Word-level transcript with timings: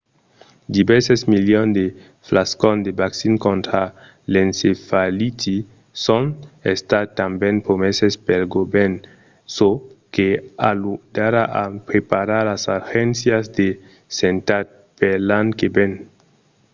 divèrses 0.75 1.21
milions 1.33 1.73
de 1.77 1.85
flascons 2.27 2.81
de 2.85 2.91
vaccin 3.01 3.33
contra 3.45 3.83
l'encefaliti 4.33 5.57
son 6.05 6.23
estats 6.73 7.13
tanben 7.19 7.55
promeses 7.67 8.13
pel 8.25 8.41
govèrn 8.55 8.93
çò 9.55 9.69
que 10.15 10.29
ajudarà 10.71 11.43
a 11.61 11.63
preparar 11.89 12.41
las 12.49 12.63
agéncias 12.79 13.45
de 13.57 13.67
santat 14.19 14.65
per 14.99 15.15
l'an 15.27 15.47
que 15.59 15.67
ven 15.75 15.91